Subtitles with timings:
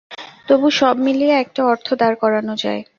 [0.47, 2.81] তবু সব মিলিয়ে একটা অর্থ দাঁড় করানো যায়।